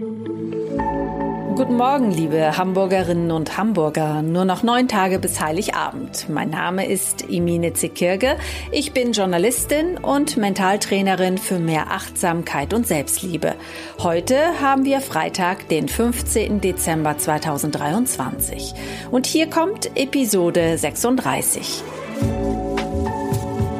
[0.00, 4.22] Guten Morgen, liebe Hamburgerinnen und Hamburger.
[4.22, 6.26] Nur noch neun Tage bis Heiligabend.
[6.30, 8.38] Mein Name ist Emine Zekirge.
[8.72, 13.56] Ich bin Journalistin und Mentaltrainerin für mehr Achtsamkeit und Selbstliebe.
[13.98, 16.62] Heute haben wir Freitag, den 15.
[16.62, 18.72] Dezember 2023.
[19.10, 21.82] Und hier kommt Episode 36.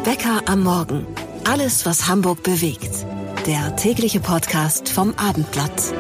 [0.05, 1.07] Wecker am Morgen.
[1.45, 3.07] Alles, was Hamburg bewegt.
[3.47, 5.95] Der tägliche Podcast vom Abendblatt.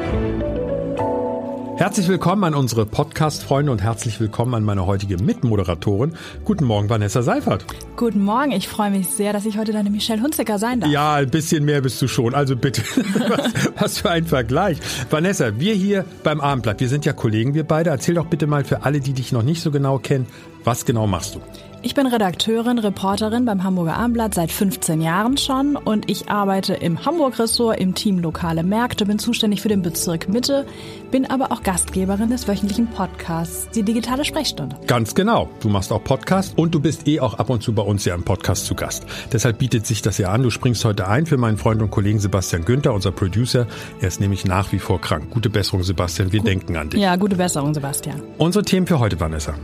[1.77, 6.14] Herzlich willkommen an unsere Podcast-Freunde und herzlich willkommen an meine heutige Mitmoderatorin.
[6.45, 7.64] Guten Morgen, Vanessa Seifert.
[7.97, 10.91] Guten Morgen, ich freue mich sehr, dass ich heute deine Michelle Hunziker sein darf.
[10.91, 12.83] Ja, ein bisschen mehr bist du schon, also bitte.
[13.28, 14.78] was, was für ein Vergleich.
[15.09, 17.88] Vanessa, wir hier beim Abendblatt, wir sind ja Kollegen, wir beide.
[17.88, 20.27] Erzähl doch bitte mal für alle, die dich noch nicht so genau kennen,
[20.64, 21.41] was genau machst du?
[21.83, 27.06] Ich bin Redakteurin, Reporterin beim Hamburger Abendblatt seit 15 Jahren schon und ich arbeite im
[27.06, 30.66] Hamburg-Ressort im Team Lokale Märkte, bin zuständig für den Bezirk Mitte,
[31.11, 34.77] bin aber auch Gastgeberin des wöchentlichen Podcasts, die digitale Sprechstunde.
[34.87, 35.48] Ganz genau.
[35.61, 38.15] Du machst auch Podcast und du bist eh auch ab und zu bei uns ja
[38.15, 39.06] im Podcast zu Gast.
[39.33, 40.42] Deshalb bietet sich das ja an.
[40.42, 43.67] Du springst heute ein für meinen Freund und Kollegen Sebastian Günther, unser Producer.
[44.03, 45.31] Er ist nämlich nach wie vor krank.
[45.31, 46.31] Gute Besserung, Sebastian.
[46.31, 46.48] Wir Gut.
[46.48, 47.00] denken an dich.
[47.00, 48.20] Ja, gute Besserung, Sebastian.
[48.37, 49.55] Unsere Themen für heute, Vanessa.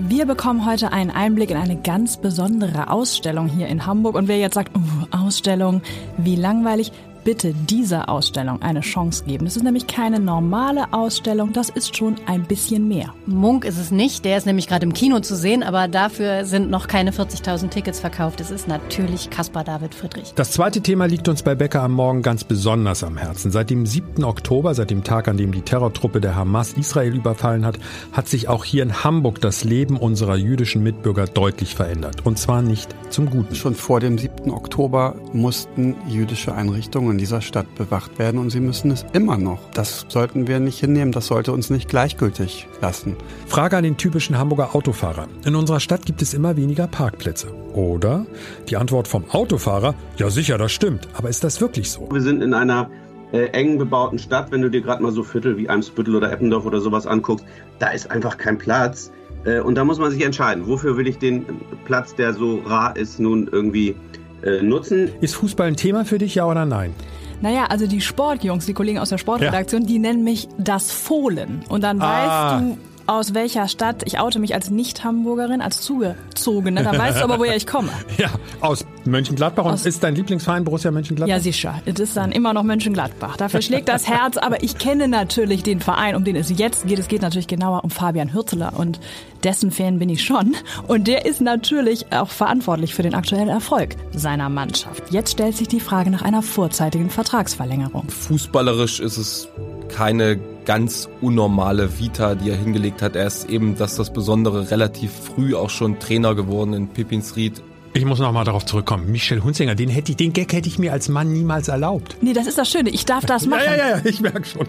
[0.00, 4.14] Wir bekommen heute einen Einblick in eine ganz besondere Ausstellung hier in Hamburg.
[4.14, 5.82] Und wer jetzt sagt, uh, Ausstellung,
[6.16, 6.92] wie langweilig,
[7.28, 9.44] bitte dieser Ausstellung eine Chance geben.
[9.44, 13.12] Es ist nämlich keine normale Ausstellung, das ist schon ein bisschen mehr.
[13.26, 16.70] Munk ist es nicht, der ist nämlich gerade im Kino zu sehen, aber dafür sind
[16.70, 18.40] noch keine 40.000 Tickets verkauft.
[18.40, 20.32] Es ist natürlich Caspar David Friedrich.
[20.36, 23.50] Das zweite Thema liegt uns bei Becker am Morgen ganz besonders am Herzen.
[23.50, 24.24] Seit dem 7.
[24.24, 27.78] Oktober, seit dem Tag, an dem die Terrortruppe der Hamas Israel überfallen hat,
[28.10, 32.24] hat sich auch hier in Hamburg das Leben unserer jüdischen Mitbürger deutlich verändert.
[32.24, 33.54] Und zwar nicht zum Guten.
[33.54, 34.50] Schon vor dem 7.
[34.50, 39.60] Oktober mussten jüdische Einrichtungen dieser Stadt bewacht werden und sie müssen es immer noch.
[39.74, 43.16] Das sollten wir nicht hinnehmen, das sollte uns nicht gleichgültig lassen.
[43.46, 45.28] Frage an den typischen Hamburger Autofahrer.
[45.44, 47.52] In unserer Stadt gibt es immer weniger Parkplätze.
[47.74, 48.26] Oder?
[48.68, 51.08] Die Antwort vom Autofahrer, ja sicher, das stimmt.
[51.14, 52.08] Aber ist das wirklich so?
[52.10, 52.90] Wir sind in einer
[53.32, 56.64] äh, eng bebauten Stadt, wenn du dir gerade mal so Viertel wie Eimsbüttel oder Eppendorf
[56.64, 57.44] oder sowas anguckst,
[57.78, 59.12] da ist einfach kein Platz.
[59.44, 61.44] Äh, und da muss man sich entscheiden, wofür will ich den
[61.84, 63.94] Platz, der so rar ist, nun irgendwie
[64.42, 65.10] äh, nutzen.
[65.20, 66.94] Ist Fußball ein Thema für dich, ja oder nein?
[67.40, 69.86] Naja, also die Sportjungs, die Kollegen aus der Sportredaktion, ja.
[69.86, 71.62] die nennen mich das Fohlen.
[71.68, 72.60] Und dann ah.
[72.60, 72.78] weißt du,
[73.08, 74.02] aus welcher Stadt.
[74.04, 76.84] Ich oute mich als Nicht-Hamburgerin, als Zugezogene.
[76.84, 77.88] Dann weißt du aber, woher ich komme.
[78.18, 79.64] Ja, aus Mönchengladbach.
[79.64, 81.34] Und aus ist dein Lieblingsverein Borussia Mönchengladbach?
[81.34, 81.80] Ja, sicher.
[81.84, 83.36] Es ist dann immer noch Mönchengladbach.
[83.36, 84.36] Dafür schlägt das Herz.
[84.36, 86.98] Aber ich kenne natürlich den Verein, um den es jetzt geht.
[86.98, 88.72] Es geht natürlich genauer um Fabian Hürzeler.
[88.76, 89.00] Und
[89.44, 90.56] dessen Fan bin ich schon.
[90.86, 95.02] Und der ist natürlich auch verantwortlich für den aktuellen Erfolg seiner Mannschaft.
[95.10, 98.08] Jetzt stellt sich die Frage nach einer vorzeitigen Vertragsverlängerung.
[98.08, 99.48] Fußballerisch ist es
[99.88, 103.16] keine ganz unnormale Vita, die er hingelegt hat.
[103.16, 107.62] Er ist eben, dass das Besondere, relativ früh auch schon Trainer geworden in Pippinsried.
[107.94, 109.10] Ich muss noch mal darauf zurückkommen.
[109.10, 112.16] Michel Hunzinger, den hätte ich, den Gag hätte ich mir als Mann niemals erlaubt.
[112.20, 112.90] Nee, das ist das Schöne.
[112.90, 113.62] Ich darf das machen.
[113.66, 114.68] Ja, ja, ja, ich merke schon.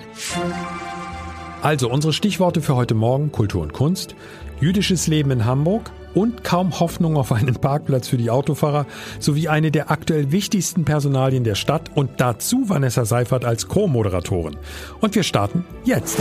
[1.61, 4.15] Also, unsere Stichworte für heute Morgen: Kultur und Kunst,
[4.61, 8.85] jüdisches Leben in Hamburg, und kaum Hoffnung auf einen Parkplatz für die Autofahrer
[9.19, 14.57] sowie eine der aktuell wichtigsten Personalien der Stadt und dazu Vanessa Seifert als Co-Moderatorin.
[15.01, 16.19] Und wir starten jetzt.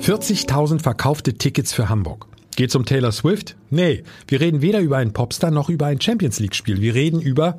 [0.00, 2.26] 40.000 verkaufte Tickets für Hamburg.
[2.56, 3.56] Geht's um Taylor Swift?
[3.70, 6.80] Nee, wir reden weder über einen Popstar noch über ein Champions League Spiel.
[6.80, 7.58] Wir reden über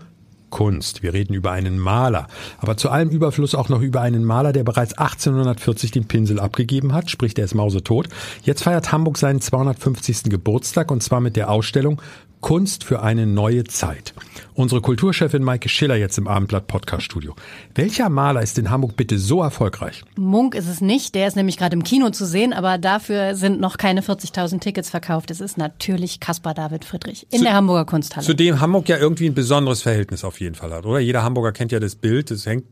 [0.51, 1.01] Kunst.
[1.01, 2.27] Wir reden über einen Maler.
[2.59, 6.93] Aber zu allem Überfluss auch noch über einen Maler, der bereits 1840 den Pinsel abgegeben
[6.93, 8.09] hat, sprich der ist mausetot.
[8.43, 10.23] Jetzt feiert Hamburg seinen 250.
[10.23, 12.01] Geburtstag und zwar mit der Ausstellung
[12.41, 14.13] Kunst für eine neue Zeit.
[14.53, 17.35] Unsere Kulturchefin Maike Schiller jetzt im Abendblatt Podcast Studio.
[17.75, 20.03] Welcher Maler ist in Hamburg bitte so erfolgreich?
[20.17, 23.61] Munk ist es nicht, der ist nämlich gerade im Kino zu sehen, aber dafür sind
[23.61, 25.31] noch keine 40.000 Tickets verkauft.
[25.31, 28.25] Es ist natürlich Caspar David Friedrich in zu, der Hamburger Kunsthalle.
[28.25, 30.99] Zu dem Hamburg ja irgendwie ein besonderes Verhältnis auf jeden Fall hat, oder?
[30.99, 32.65] Jeder Hamburger kennt ja das Bild, das hängt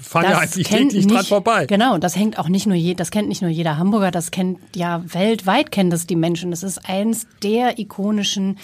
[0.00, 1.66] fahren ja eigentlich täglich dran vorbei.
[1.66, 4.58] Genau, das hängt auch nicht nur je, das kennt nicht nur jeder Hamburger, das kennt
[4.74, 6.50] ja weltweit kennen das die Menschen.
[6.50, 8.58] Das ist eins der ikonischen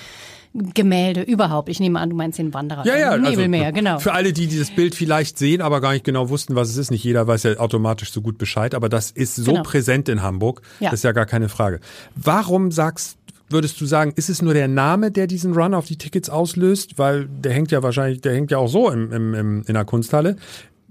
[0.54, 1.68] Gemälde überhaupt.
[1.68, 2.86] Ich nehme an, du meinst den Wanderer.
[2.86, 3.98] Ja, ja, Nebelmeer, also, genau.
[3.98, 6.90] Für alle, die dieses Bild vielleicht sehen, aber gar nicht genau wussten, was es ist.
[6.90, 9.62] Nicht jeder weiß ja automatisch so gut Bescheid, aber das ist so genau.
[9.62, 10.60] präsent in Hamburg.
[10.80, 10.90] Ja.
[10.90, 11.80] Das ist ja gar keine Frage.
[12.14, 13.18] Warum sagst
[13.52, 16.98] würdest du sagen, ist es nur der Name, der diesen Run auf die Tickets auslöst?
[16.98, 19.84] Weil der hängt ja wahrscheinlich, der hängt ja auch so im, im, im, in der
[19.84, 20.36] Kunsthalle.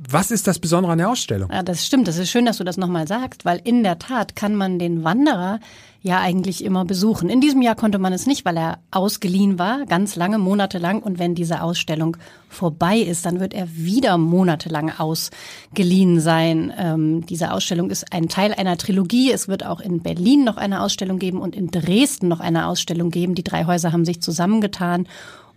[0.10, 1.52] Was ist das Besondere an der Ausstellung?
[1.52, 2.08] Ja, das stimmt.
[2.08, 5.04] Das ist schön, dass du das nochmal sagst, weil in der Tat kann man den
[5.04, 5.60] Wanderer
[6.02, 7.30] ja eigentlich immer besuchen.
[7.30, 11.04] In diesem Jahr konnte man es nicht, weil er ausgeliehen war, ganz lange, monatelang.
[11.04, 12.18] Und wenn diese Ausstellung
[12.50, 16.74] vorbei ist, dann wird er wieder monatelang ausgeliehen sein.
[16.76, 19.32] Ähm, diese Ausstellung ist ein Teil einer Trilogie.
[19.32, 23.12] Es wird auch in Berlin noch eine Ausstellung geben und in Dresden noch eine Ausstellung
[23.12, 23.36] geben.
[23.36, 25.08] Die drei Häuser haben sich zusammengetan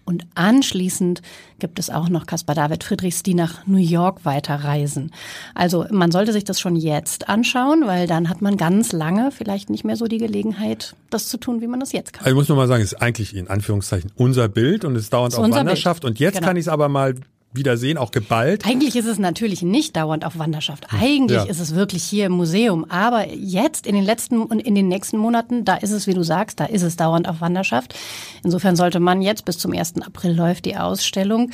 [0.04, 1.22] und anschließend
[1.58, 5.12] gibt es auch noch Caspar David Friedrichs, die nach New York weiterreisen.
[5.54, 9.70] Also man sollte sich das schon jetzt anschauen, weil dann hat man ganz lange vielleicht
[9.70, 12.24] nicht mehr so die Gelegenheit, das zu tun, wie man das jetzt kann.
[12.24, 15.10] Also ich muss nur mal sagen, es ist eigentlich in Anführungszeichen unser Bild und es
[15.10, 16.02] dauert auf Wanderschaft.
[16.02, 16.10] Bild.
[16.12, 16.48] Und jetzt genau.
[16.48, 17.14] kann ich es aber mal
[17.54, 18.66] Wiedersehen, auch geballt.
[18.66, 20.86] Eigentlich ist es natürlich nicht dauernd auf Wanderschaft.
[20.92, 21.44] Eigentlich ja.
[21.44, 22.84] ist es wirklich hier im Museum.
[22.90, 26.22] Aber jetzt in den letzten und in den nächsten Monaten, da ist es, wie du
[26.22, 27.94] sagst, da ist es dauernd auf Wanderschaft.
[28.42, 30.02] Insofern sollte man jetzt bis zum 1.
[30.02, 31.50] April läuft die Ausstellung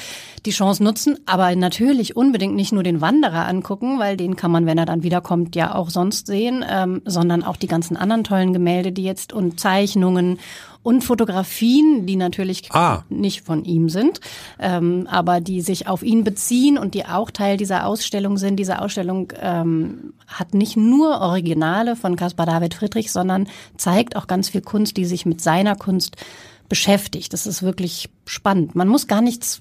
[0.47, 4.67] die Chance nutzen, aber natürlich unbedingt nicht nur den Wanderer angucken, weil den kann man,
[4.67, 8.53] wenn er dann wiederkommt, ja auch sonst sehen, ähm, sondern auch die ganzen anderen tollen
[8.53, 10.38] Gemälde, die jetzt und Zeichnungen
[10.82, 13.03] und Fotografien, die natürlich ah.
[13.09, 14.21] nicht von ihm sind,
[14.59, 18.56] ähm, aber die sich auf ihn beziehen und die auch Teil dieser Ausstellung sind.
[18.56, 24.49] Diese Ausstellung ähm, hat nicht nur Originale von Caspar David Friedrich, sondern zeigt auch ganz
[24.49, 26.17] viel Kunst, die sich mit seiner Kunst
[26.69, 27.32] beschäftigt.
[27.35, 28.75] Das ist wirklich spannend.
[28.75, 29.61] Man muss gar nichts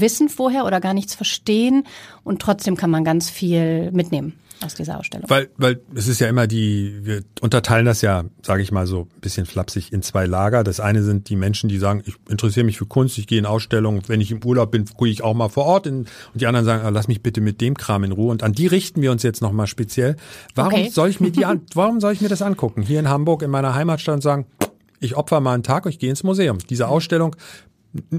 [0.00, 1.84] wissen vorher oder gar nichts verstehen
[2.24, 4.34] und trotzdem kann man ganz viel mitnehmen
[4.64, 5.28] aus dieser Ausstellung.
[5.28, 9.08] Weil, weil es ist ja immer die, wir unterteilen das ja, sage ich mal so
[9.14, 10.64] ein bisschen flapsig, in zwei Lager.
[10.64, 13.46] Das eine sind die Menschen, die sagen, ich interessiere mich für Kunst, ich gehe in
[13.46, 15.86] Ausstellungen, wenn ich im Urlaub bin, gucke ich auch mal vor Ort.
[15.86, 18.30] In, und die anderen sagen, ah, lass mich bitte mit dem Kram in Ruhe.
[18.30, 20.16] Und an die richten wir uns jetzt nochmal speziell.
[20.54, 20.90] Warum okay.
[20.90, 22.82] soll ich mir die an, warum soll ich mir das angucken?
[22.82, 24.46] Hier in Hamburg, in meiner Heimatstadt und sagen,
[25.00, 26.58] ich opfer mal einen Tag und ich gehe ins Museum.
[26.70, 27.34] Diese Ausstellung,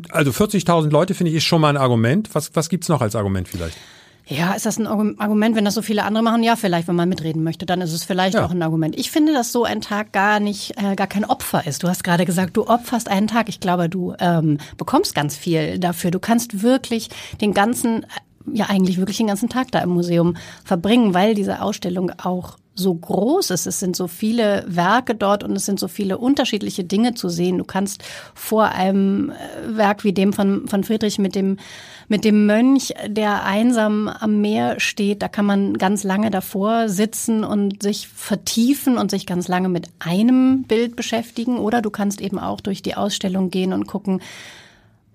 [0.10, 2.30] also 40.000 Leute finde ich ist schon mal ein Argument.
[2.34, 3.78] Was, was gibt's noch als Argument vielleicht?
[4.26, 6.44] Ja, ist das ein Argument, wenn das so viele andere machen?
[6.44, 8.46] Ja, vielleicht, wenn man mitreden möchte, dann ist es vielleicht ja.
[8.46, 8.98] auch ein Argument.
[8.98, 11.84] Ich finde, dass so ein Tag gar nicht, äh, gar kein Opfer ist.
[11.84, 13.50] Du hast gerade gesagt, du opferst einen Tag.
[13.50, 16.10] Ich glaube, du ähm, bekommst ganz viel dafür.
[16.10, 17.10] Du kannst wirklich
[17.42, 18.06] den ganzen,
[18.50, 22.94] ja eigentlich wirklich den ganzen Tag da im Museum verbringen, weil diese Ausstellung auch so
[22.94, 23.68] groß ist.
[23.68, 27.58] Es sind so viele Werke dort und es sind so viele unterschiedliche Dinge zu sehen.
[27.58, 28.04] Du kannst
[28.34, 31.58] vor einem äh, Werk wie dem von, von Friedrich mit dem
[32.10, 35.22] mit dem Mönch, der einsam am Meer steht.
[35.22, 39.88] Da kann man ganz lange davor sitzen und sich vertiefen und sich ganz lange mit
[40.00, 41.58] einem Bild beschäftigen.
[41.58, 44.22] Oder du kannst eben auch durch die Ausstellung gehen und gucken,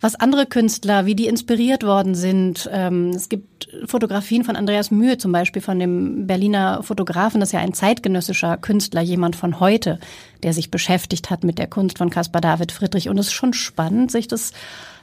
[0.01, 2.69] was andere Künstler, wie die inspiriert worden sind.
[2.73, 7.53] Ähm, es gibt Fotografien von Andreas Mühe zum Beispiel, von dem Berliner Fotografen, das ist
[7.55, 9.99] ja ein zeitgenössischer Künstler, jemand von heute,
[10.43, 13.09] der sich beschäftigt hat mit der Kunst von Caspar David Friedrich.
[13.09, 14.53] Und es ist schon spannend, sich das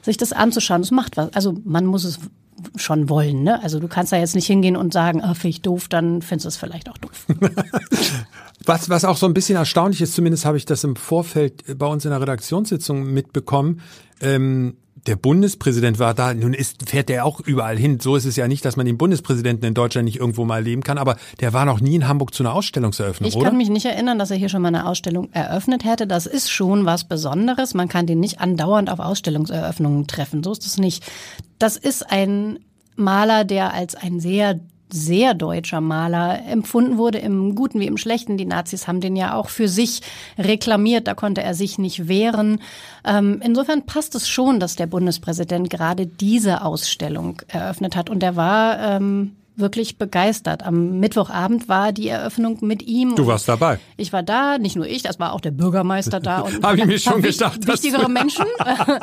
[0.06, 0.80] sich das anzuschauen.
[0.80, 1.34] Das macht was.
[1.34, 2.18] Also man muss es
[2.76, 3.42] schon wollen.
[3.42, 3.62] Ne?
[3.62, 6.46] Also du kannst da jetzt nicht hingehen und sagen, ah, finde ich doof, dann findest
[6.46, 7.26] du es vielleicht auch doof.
[8.64, 11.86] was, was auch so ein bisschen erstaunlich ist, zumindest habe ich das im Vorfeld bei
[11.86, 13.82] uns in der Redaktionssitzung mitbekommen,
[14.22, 18.00] ähm, der Bundespräsident war da, nun ist, fährt der auch überall hin.
[18.00, 20.82] So ist es ja nicht, dass man den Bundespräsidenten in Deutschland nicht irgendwo mal erleben
[20.82, 23.44] kann, aber der war noch nie in Hamburg zu einer Ausstellungseröffnung, ich oder?
[23.44, 26.06] Ich kann mich nicht erinnern, dass er hier schon mal eine Ausstellung eröffnet hätte.
[26.06, 27.74] Das ist schon was Besonderes.
[27.74, 30.42] Man kann den nicht andauernd auf Ausstellungseröffnungen treffen.
[30.42, 31.04] So ist es nicht.
[31.58, 32.58] Das ist ein
[32.96, 38.36] Maler, der als ein sehr sehr deutscher Maler empfunden wurde, im Guten wie im Schlechten.
[38.36, 40.00] Die Nazis haben den ja auch für sich
[40.38, 42.60] reklamiert, da konnte er sich nicht wehren.
[43.04, 48.10] Ähm, insofern passt es schon, dass der Bundespräsident gerade diese Ausstellung eröffnet hat.
[48.10, 50.64] Und er war ähm, wirklich begeistert.
[50.64, 53.16] Am Mittwochabend war die Eröffnung mit ihm.
[53.16, 53.78] Du warst dabei.
[53.96, 56.40] Ich war da, nicht nur ich, das war auch der Bürgermeister da.
[56.40, 57.66] und Habe ich mir schon gedacht.
[57.66, 58.46] Wichtigere Menschen.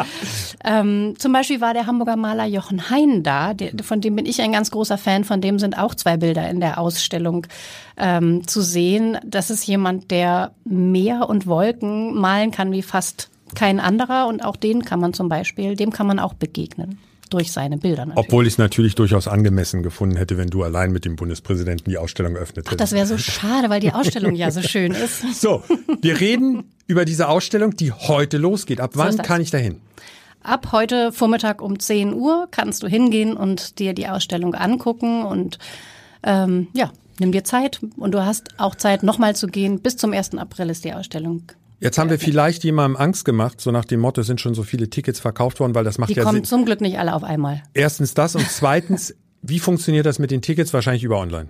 [0.63, 4.41] ähm, zum Beispiel war der Hamburger Maler Jochen Hein da, der, von dem bin ich
[4.41, 5.24] ein ganz großer Fan.
[5.24, 7.48] Von dem sind auch zwei Bilder in der Ausstellung
[7.98, 9.17] ähm, zu sehen.
[9.25, 14.55] Das ist jemand, der Meer und Wolken malen kann wie fast kein anderer und auch
[14.55, 16.98] den kann man zum Beispiel, dem kann man auch begegnen
[17.30, 18.06] durch seine Bilder.
[18.06, 18.27] Natürlich.
[18.27, 21.98] Obwohl ich es natürlich durchaus angemessen gefunden hätte, wenn du allein mit dem Bundespräsidenten die
[21.98, 22.74] Ausstellung eröffnet hättest.
[22.74, 25.42] Ach, das wäre so schade, weil die Ausstellung ja so schön ist.
[25.42, 25.63] So,
[26.01, 28.80] wir reden über diese Ausstellung, die heute losgeht.
[28.80, 29.80] Ab wann so kann ich dahin?
[30.42, 35.58] Ab heute Vormittag um 10 Uhr kannst du hingehen und dir die Ausstellung angucken und
[36.24, 39.80] ähm, ja, nimm dir Zeit und du hast auch Zeit, nochmal zu gehen.
[39.80, 40.38] Bis zum 1.
[40.38, 41.44] April ist die Ausstellung
[41.83, 44.63] Jetzt haben wir vielleicht jemandem Angst gemacht, so nach dem Motto, es sind schon so
[44.63, 46.45] viele Tickets verkauft worden, weil das macht Die ja kommen Sinn.
[46.45, 47.61] zum Glück nicht alle auf einmal.
[47.73, 50.73] Erstens das und zweitens, wie funktioniert das mit den Tickets?
[50.73, 51.49] Wahrscheinlich über online.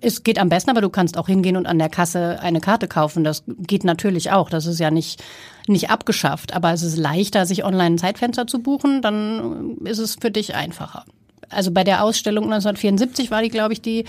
[0.00, 2.86] Es geht am besten, aber du kannst auch hingehen und an der Kasse eine Karte
[2.86, 3.24] kaufen.
[3.24, 4.48] Das geht natürlich auch.
[4.48, 5.22] Das ist ja nicht,
[5.66, 6.54] nicht abgeschafft.
[6.54, 9.02] Aber es ist leichter, sich online ein Zeitfenster zu buchen.
[9.02, 11.04] Dann ist es für dich einfacher.
[11.50, 14.04] Also bei der Ausstellung 1974 war die, glaube ich, die,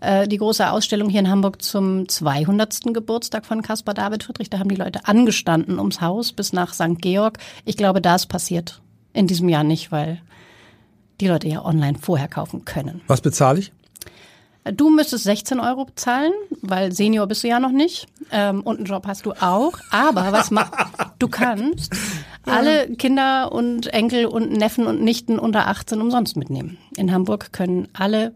[0.00, 2.92] äh, die große Ausstellung hier in Hamburg zum 200.
[2.92, 4.50] Geburtstag von Caspar David Friedrich.
[4.50, 7.00] Da haben die Leute angestanden ums Haus bis nach St.
[7.00, 7.38] Georg.
[7.64, 8.80] Ich glaube, da ist passiert
[9.12, 10.20] in diesem Jahr nicht, weil
[11.20, 13.00] die Leute ja online vorher kaufen können.
[13.06, 13.72] Was bezahle ich?
[14.76, 18.86] Du müsstest 16 Euro bezahlen, weil Senior bist du ja noch nicht ähm, und einen
[18.86, 19.72] Job hast du auch.
[19.90, 20.72] Aber was machst
[21.18, 21.92] du kannst
[22.46, 26.78] alle Kinder und Enkel und Neffen und Nichten unter 18 umsonst mitnehmen.
[26.96, 28.34] In Hamburg können alle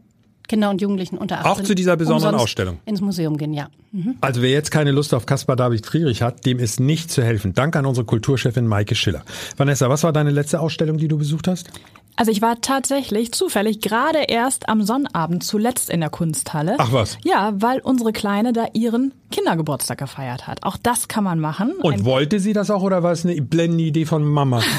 [0.49, 2.78] Kinder und Jugendlichen unter 18 Auch zu dieser besonderen Ausstellung?
[2.87, 3.68] ins Museum gehen, ja.
[3.92, 4.16] Mhm.
[4.21, 7.52] Also wer jetzt keine Lust auf Caspar David Friedrich hat, dem ist nicht zu helfen.
[7.54, 9.25] Danke an unsere Kulturchefin Maike Schiller.
[9.56, 11.68] Vanessa, was war deine letzte Ausstellung, die du besucht hast?
[12.16, 16.76] Also ich war tatsächlich zufällig gerade erst am Sonnabend zuletzt in der Kunsthalle.
[16.78, 17.18] Ach was.
[17.25, 20.62] Ja, weil unsere Kleine da ihren Kindergeburtstag gefeiert hat.
[20.62, 21.72] Auch das kann man machen.
[21.82, 24.62] Und Ein- wollte sie das auch oder war es eine blendende Idee von Mama?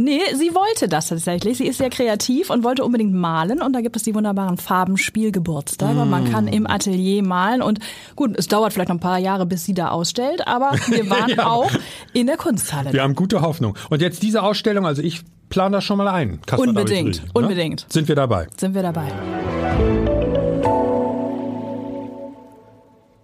[0.00, 1.58] Nee, sie wollte das tatsächlich.
[1.58, 3.60] Sie ist sehr kreativ und wollte unbedingt malen.
[3.60, 5.98] Und da gibt es die wunderbaren Farbenspielgeburtstage.
[6.00, 7.62] Und man kann im Atelier malen.
[7.62, 7.80] Und
[8.14, 10.46] gut, es dauert vielleicht noch ein paar Jahre, bis sie da ausstellt.
[10.46, 11.48] Aber wir waren Ja.
[11.48, 11.72] auch
[12.12, 12.92] in der Kunsthalle.
[12.92, 13.74] Wir haben gute Hoffnung.
[13.90, 16.38] Und jetzt diese Ausstellung, also ich plane das schon mal ein.
[16.46, 17.86] David Unbedingt, Friedrich, unbedingt.
[17.88, 18.46] Sind wir dabei.
[18.56, 19.08] Sind wir dabei.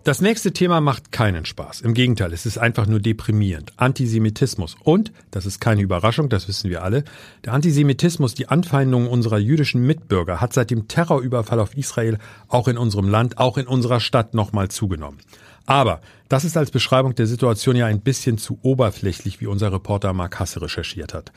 [0.05, 1.81] Das nächste Thema macht keinen Spaß.
[1.81, 3.73] Im Gegenteil, es ist einfach nur deprimierend.
[3.79, 4.77] Antisemitismus.
[4.85, 7.05] Und, das ist keine Überraschung, das wissen wir alle,
[7.47, 12.19] der Antisemitismus, die Anfeindungen unserer jüdischen Mitbürger, hat seit dem Terrorüberfall auf Israel
[12.49, 15.21] auch in unserem Land, auch in unserer Stadt nochmal zugenommen.
[15.65, 20.13] Aber das ist als Beschreibung der Situation ja ein bisschen zu oberflächlich, wie unser Reporter
[20.13, 21.33] Mark Hasse recherchiert hat.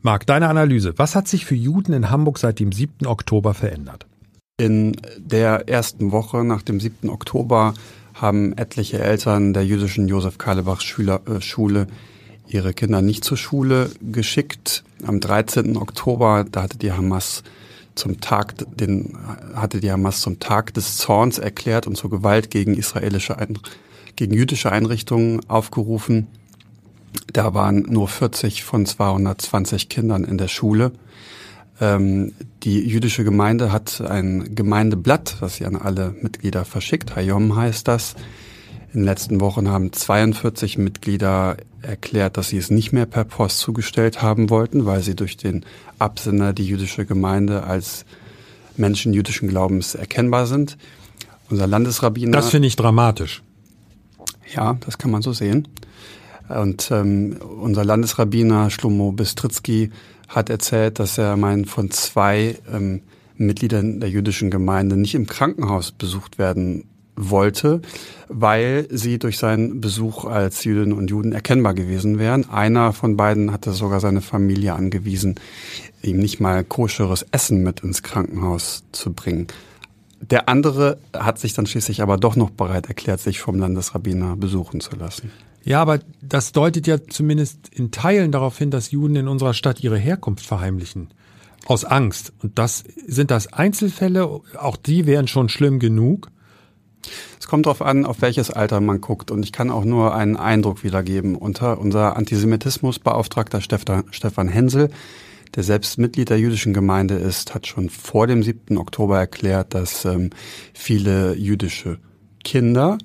[0.00, 0.94] Mark, deine Analyse.
[0.96, 3.04] Was hat sich für Juden in Hamburg seit dem 7.
[3.04, 4.06] Oktober verändert?
[4.58, 7.10] In der ersten Woche nach dem 7.
[7.10, 7.74] Oktober
[8.22, 11.88] haben etliche Eltern der jüdischen Josef Karlebach äh, Schule
[12.46, 14.84] ihre Kinder nicht zur Schule geschickt.
[15.04, 15.76] Am 13.
[15.76, 17.42] Oktober, da hatte die Hamas
[17.94, 19.18] zum Tag, den,
[19.54, 23.36] hatte die Hamas zum Tag des Zorns erklärt und zur Gewalt gegen israelische,
[24.16, 26.28] gegen jüdische Einrichtungen aufgerufen.
[27.32, 30.92] Da waren nur 40 von 220 Kindern in der Schule.
[31.80, 37.16] Ähm, die jüdische Gemeinde hat ein Gemeindeblatt, das sie an alle Mitglieder verschickt.
[37.16, 38.14] Hayom heißt das.
[38.92, 43.58] In den letzten Wochen haben 42 Mitglieder erklärt, dass sie es nicht mehr per Post
[43.58, 45.64] zugestellt haben wollten, weil sie durch den
[45.98, 48.04] Absender die jüdische Gemeinde als
[48.76, 50.76] Menschen jüdischen Glaubens erkennbar sind.
[51.48, 52.32] Unser Landesrabbiner.
[52.32, 53.42] Das finde ich dramatisch.
[54.54, 55.68] Ja, das kann man so sehen.
[56.48, 59.90] Und ähm, unser Landesrabbiner Shlomo Bistritzky
[60.34, 63.02] hat erzählt, dass er meint, von zwei ähm,
[63.36, 66.84] Mitgliedern der jüdischen Gemeinde nicht im Krankenhaus besucht werden
[67.14, 67.82] wollte,
[68.28, 72.48] weil sie durch seinen Besuch als Jüdinnen und Juden erkennbar gewesen wären.
[72.48, 75.34] Einer von beiden hatte sogar seine Familie angewiesen,
[76.02, 79.48] ihm nicht mal koscheres Essen mit ins Krankenhaus zu bringen.
[80.20, 84.80] Der andere hat sich dann schließlich aber doch noch bereit erklärt, sich vom Landesrabbiner besuchen
[84.80, 85.30] zu lassen.
[85.64, 89.82] Ja, aber das deutet ja zumindest in Teilen darauf hin, dass Juden in unserer Stadt
[89.82, 91.08] ihre Herkunft verheimlichen.
[91.66, 92.32] Aus Angst.
[92.42, 94.24] Und das sind das Einzelfälle,
[94.58, 96.28] auch die wären schon schlimm genug.
[97.38, 99.30] Es kommt darauf an, auf welches Alter man guckt.
[99.30, 101.36] Und ich kann auch nur einen Eindruck wiedergeben.
[101.36, 104.90] Unter unser Antisemitismusbeauftragter Stefan, Hensel,
[105.54, 108.76] der selbst Mitglied der jüdischen Gemeinde ist, hat schon vor dem 7.
[108.78, 110.30] Oktober erklärt, dass ähm,
[110.72, 111.98] viele jüdische
[112.42, 112.98] Kinder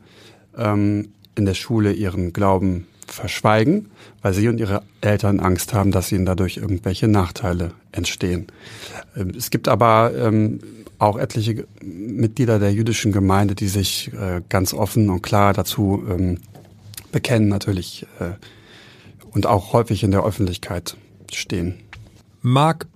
[0.56, 3.90] ähm, in der Schule ihren Glauben verschweigen,
[4.22, 8.48] weil sie und ihre Eltern Angst haben, dass ihnen dadurch irgendwelche Nachteile entstehen.
[9.16, 10.60] Ähm, Es gibt aber ähm,
[11.00, 16.40] auch etliche Mitglieder der jüdischen Gemeinde, die sich äh, ganz offen und klar dazu ähm,
[17.12, 18.32] bekennen, natürlich äh,
[19.32, 20.98] und auch häufig in der Öffentlichkeit
[21.32, 21.76] stehen.
[22.42, 22.88] Marc,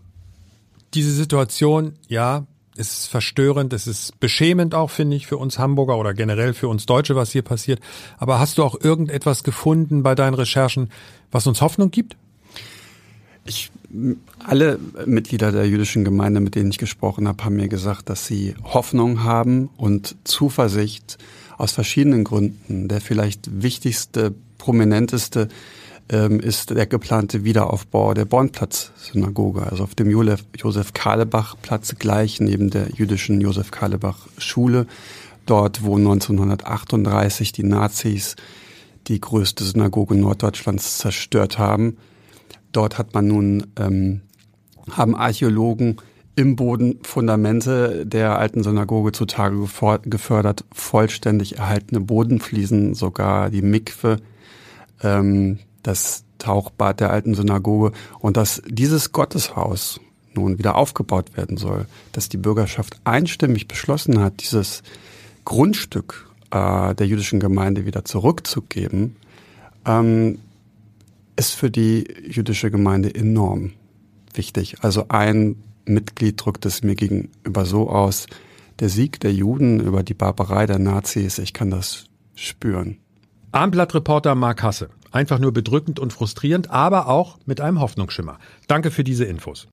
[0.94, 2.46] diese Situation, ja,
[2.82, 6.68] es ist verstörend, es ist beschämend auch, finde ich, für uns Hamburger oder generell für
[6.68, 7.80] uns Deutsche, was hier passiert.
[8.18, 10.90] Aber hast du auch irgendetwas gefunden bei deinen Recherchen,
[11.32, 12.18] was uns Hoffnung gibt?
[13.46, 13.72] Ich,
[14.40, 18.56] alle Mitglieder der jüdischen Gemeinde, mit denen ich gesprochen habe, haben mir gesagt, dass sie
[18.64, 21.18] Hoffnung haben und Zuversicht
[21.58, 22.88] aus verschiedenen Gründen.
[22.88, 25.48] Der vielleicht wichtigste, prominenteste
[26.12, 32.89] ähm, ist der geplante Wiederaufbau der Bornplatz-Synagoge, also auf dem Josef- Josef-Karlebach-Platz gleich neben der
[32.89, 34.88] jüdischen Josef-Karlebach-Schule.
[35.46, 38.36] Dort, wo 1938 die Nazis
[39.08, 41.98] die größte Synagoge Norddeutschlands zerstört haben.
[42.72, 44.22] Dort hat man nun, ähm,
[44.91, 45.98] haben Archäologen
[46.36, 49.58] im Boden Fundamente der alten Synagoge zutage
[50.03, 54.18] gefördert, vollständig erhaltene Bodenfliesen, sogar die Mikwe,
[55.03, 60.00] ähm, das Tauchbad der alten Synagoge und dass dieses Gotteshaus
[60.34, 64.82] nun wieder aufgebaut werden soll, dass die Bürgerschaft einstimmig beschlossen hat, dieses
[65.46, 69.16] Grundstück äh, der jüdischen Gemeinde wieder zurückzugeben,
[69.86, 70.40] ähm,
[71.36, 73.74] ist für die jüdische Gemeinde enorm
[74.34, 74.78] wichtig.
[74.82, 78.28] Also ein Mitglied drückt es mir gegenüber so aus,
[78.80, 82.98] der Sieg der Juden über die Barbarei der Nazis, ich kann das spüren.
[83.52, 84.90] Armblattreporter Mark Hasse.
[85.12, 88.39] Einfach nur bedrückend und frustrierend, aber auch mit einem Hoffnungsschimmer.
[88.68, 89.68] Danke für diese Infos.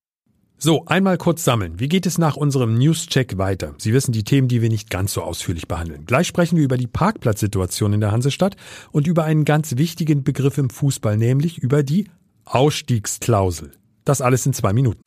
[0.60, 1.78] So, einmal kurz sammeln.
[1.78, 3.74] Wie geht es nach unserem News-Check weiter?
[3.78, 6.04] Sie wissen die Themen, die wir nicht ganz so ausführlich behandeln.
[6.04, 8.56] Gleich sprechen wir über die Parkplatzsituation in der Hansestadt
[8.90, 12.10] und über einen ganz wichtigen Begriff im Fußball, nämlich über die
[12.44, 13.70] Ausstiegsklausel.
[14.04, 15.00] Das alles in zwei Minuten.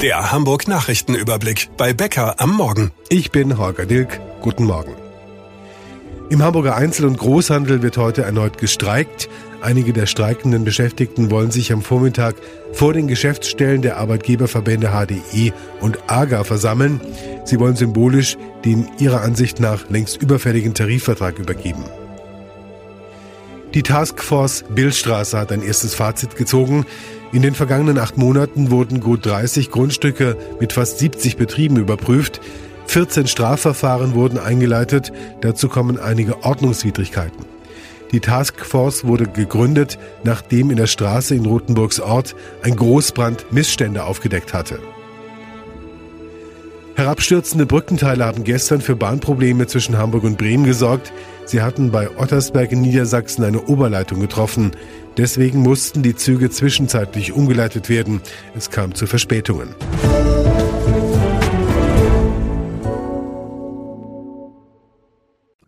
[0.00, 2.90] Der Hamburg Nachrichtenüberblick bei Becker am Morgen.
[3.10, 4.18] Ich bin Holger Dilk.
[4.40, 5.03] Guten Morgen.
[6.30, 9.28] Im Hamburger Einzel- und Großhandel wird heute erneut gestreikt.
[9.60, 12.34] Einige der streikenden Beschäftigten wollen sich am Vormittag
[12.72, 17.00] vor den Geschäftsstellen der Arbeitgeberverbände HDE und AGA versammeln.
[17.44, 21.84] Sie wollen symbolisch den ihrer Ansicht nach längst überfälligen Tarifvertrag übergeben.
[23.74, 26.86] Die Taskforce Billstraße hat ein erstes Fazit gezogen.
[27.32, 32.40] In den vergangenen acht Monaten wurden gut 30 Grundstücke mit fast 70 Betrieben überprüft.
[32.86, 37.44] 14 Strafverfahren wurden eingeleitet, dazu kommen einige Ordnungswidrigkeiten.
[38.12, 44.54] Die Taskforce wurde gegründet, nachdem in der Straße in Rothenburgs Ort ein Großbrand Missstände aufgedeckt
[44.54, 44.78] hatte.
[46.94, 51.12] Herabstürzende Brückenteile haben gestern für Bahnprobleme zwischen Hamburg und Bremen gesorgt.
[51.44, 54.70] Sie hatten bei Ottersberg in Niedersachsen eine Oberleitung getroffen.
[55.16, 58.20] Deswegen mussten die Züge zwischenzeitlich umgeleitet werden.
[58.56, 59.74] Es kam zu Verspätungen.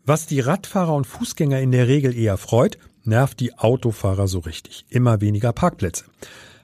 [0.08, 4.86] Was die Radfahrer und Fußgänger in der Regel eher freut, nervt die Autofahrer so richtig.
[4.88, 6.04] Immer weniger Parkplätze.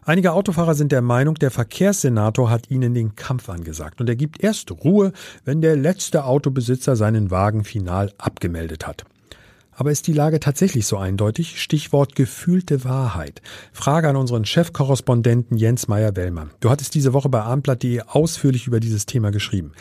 [0.05, 4.41] Einige Autofahrer sind der Meinung, der Verkehrssenator hat ihnen den Kampf angesagt und er gibt
[4.45, 5.13] erst Ruhe,
[5.45, 9.05] wenn der letzte Autobesitzer seinen Wagen final abgemeldet hat.
[9.73, 11.61] Aber ist die Lage tatsächlich so eindeutig?
[11.61, 13.43] Stichwort gefühlte Wahrheit.
[13.73, 16.53] Frage an unseren Chefkorrespondenten Jens Meyer-Wellmann.
[16.61, 19.73] Du hattest diese Woche bei abendblatt.de ausführlich über dieses Thema geschrieben.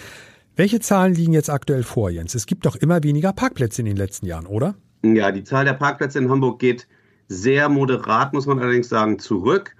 [0.55, 2.35] Welche Zahlen liegen jetzt aktuell vor, Jens?
[2.35, 4.75] Es gibt doch immer weniger Parkplätze in den letzten Jahren, oder?
[5.03, 6.87] Ja, die Zahl der Parkplätze in Hamburg geht
[7.27, 9.75] sehr moderat, muss man allerdings sagen, zurück.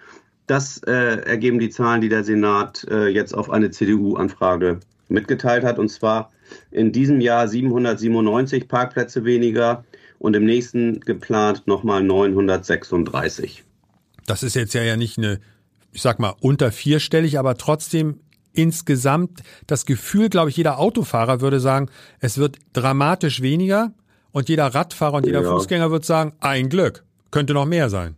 [0.48, 5.78] Das äh, ergeben die Zahlen, die der Senat äh, jetzt auf eine CDU-Anfrage mitgeteilt hat.
[5.78, 6.32] Und zwar
[6.72, 9.84] in diesem Jahr 797 Parkplätze weniger
[10.20, 13.64] und im nächsten geplant nochmal 936.
[14.26, 15.40] Das ist jetzt ja, ja nicht eine,
[15.92, 18.22] ich sag mal, unter vierstellig, aber trotzdem
[18.54, 23.94] insgesamt das Gefühl, glaube ich, jeder Autofahrer würde sagen, es wird dramatisch weniger
[24.32, 25.52] und jeder Radfahrer und jeder ja.
[25.52, 28.16] Fußgänger wird sagen, ein Glück, könnte noch mehr sein.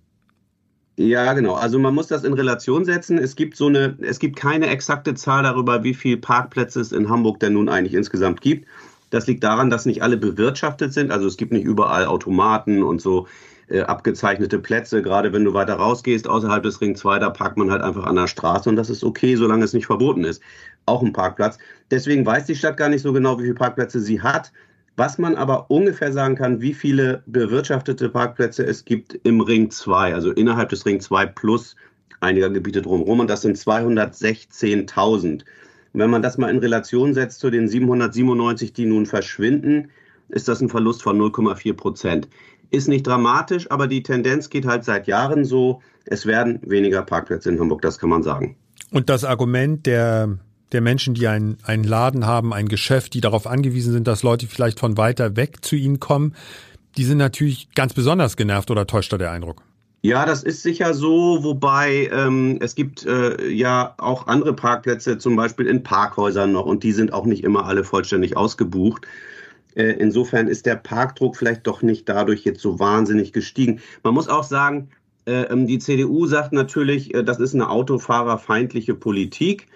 [0.96, 1.56] Ja, genau.
[1.56, 3.18] Also man muss das in Relation setzen.
[3.18, 7.10] Es gibt so eine, es gibt keine exakte Zahl darüber, wie viele Parkplätze es in
[7.10, 8.68] Hamburg denn nun eigentlich insgesamt gibt.
[9.10, 11.12] Das liegt daran, dass nicht alle bewirtschaftet sind.
[11.12, 13.28] Also es gibt nicht überall Automaten und so
[13.70, 15.02] äh, abgezeichnete Plätze.
[15.02, 18.16] Gerade wenn du weiter rausgehst, außerhalb des Ring 2, da parkt man halt einfach an
[18.16, 20.42] der Straße und das ist okay, solange es nicht verboten ist.
[20.86, 21.58] Auch ein Parkplatz.
[21.92, 24.52] Deswegen weiß die Stadt gar nicht so genau, wie viele Parkplätze sie hat.
[24.96, 30.14] Was man aber ungefähr sagen kann, wie viele bewirtschaftete Parkplätze es gibt im Ring 2,
[30.14, 31.76] also innerhalb des Ring 2 plus
[32.20, 33.20] einiger Gebiete drumherum.
[33.20, 35.46] Und das sind 216.000.
[35.94, 39.90] Wenn man das mal in Relation setzt zu den 797, die nun verschwinden,
[40.30, 42.28] ist das ein Verlust von 0,4 Prozent.
[42.74, 45.84] Ist nicht dramatisch, aber die Tendenz geht halt seit Jahren so.
[46.06, 48.56] Es werden weniger Parkplätze in Hamburg, das kann man sagen.
[48.90, 50.40] Und das Argument der,
[50.72, 54.48] der Menschen, die einen, einen Laden haben, ein Geschäft, die darauf angewiesen sind, dass Leute
[54.48, 56.34] vielleicht von weiter weg zu ihnen kommen,
[56.98, 59.62] die sind natürlich ganz besonders genervt oder täuscht da der Eindruck?
[60.02, 65.36] Ja, das ist sicher so, wobei ähm, es gibt äh, ja auch andere Parkplätze, zum
[65.36, 69.06] Beispiel in Parkhäusern noch, und die sind auch nicht immer alle vollständig ausgebucht.
[69.76, 73.82] Äh, insofern ist der Parkdruck vielleicht doch nicht dadurch jetzt so wahnsinnig gestiegen.
[74.04, 74.90] Man muss auch sagen,
[75.26, 79.68] äh, ähm, die CDU sagt natürlich, äh, das ist eine autofahrerfeindliche Politik.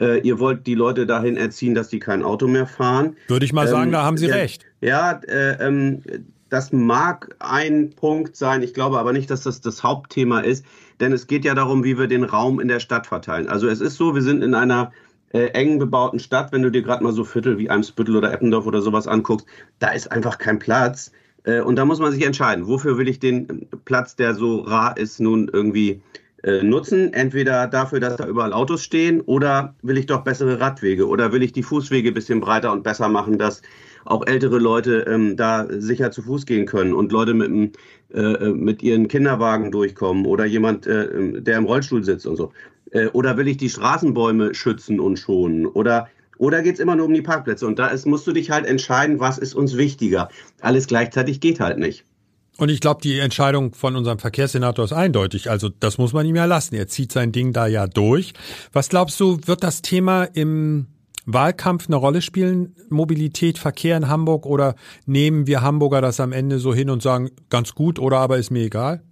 [0.00, 3.16] Ihr wollt die Leute dahin erziehen, dass sie kein Auto mehr fahren.
[3.28, 4.66] Würde ich mal sagen, ähm, da haben Sie ja, recht.
[4.80, 6.02] Ja, ähm,
[6.48, 8.64] das mag ein Punkt sein.
[8.64, 10.64] Ich glaube aber nicht, dass das das Hauptthema ist,
[10.98, 13.48] denn es geht ja darum, wie wir den Raum in der Stadt verteilen.
[13.48, 14.90] Also es ist so, wir sind in einer
[15.34, 18.66] äh, eng bebauten Stadt, wenn du dir gerade mal so Viertel wie Eimsbüttel oder Eppendorf
[18.66, 19.46] oder sowas anguckst,
[19.80, 21.10] da ist einfach kein Platz.
[21.42, 24.96] Äh, und da muss man sich entscheiden, wofür will ich den Platz, der so rar
[24.96, 26.00] ist, nun irgendwie
[26.44, 27.12] äh, nutzen.
[27.12, 31.42] Entweder dafür, dass da überall Autos stehen, oder will ich doch bessere Radwege oder will
[31.42, 33.60] ich die Fußwege ein bisschen breiter und besser machen, dass
[34.04, 37.76] auch ältere Leute ähm, da sicher zu Fuß gehen können und Leute mit,
[38.12, 42.52] äh, mit ihren Kinderwagen durchkommen oder jemand, äh, der im Rollstuhl sitzt und so.
[42.94, 45.66] Äh, oder will ich die Straßenbäume schützen und schonen?
[45.66, 47.66] Oder oder geht es immer nur um die Parkplätze?
[47.66, 50.28] Und da ist, musst du dich halt entscheiden, was ist uns wichtiger.
[50.60, 52.04] Alles gleichzeitig geht halt nicht.
[52.56, 55.50] Und ich glaube, die Entscheidung von unserem Verkehrssenator ist eindeutig.
[55.50, 56.74] Also das muss man ihm ja lassen.
[56.74, 58.32] Er zieht sein Ding da ja durch.
[58.72, 60.86] Was glaubst du, wird das Thema im
[61.26, 62.74] Wahlkampf eine Rolle spielen?
[62.90, 64.46] Mobilität, Verkehr in Hamburg?
[64.46, 64.76] Oder
[65.06, 68.50] nehmen wir Hamburger das am Ende so hin und sagen, ganz gut oder aber ist
[68.50, 69.02] mir egal?